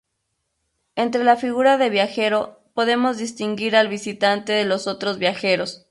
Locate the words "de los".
4.51-4.87